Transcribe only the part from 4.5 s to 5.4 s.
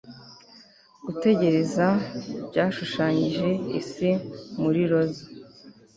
muri roza